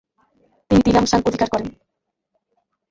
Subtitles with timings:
[0.71, 1.69] তিনি তিলামসান অধিকার করেন।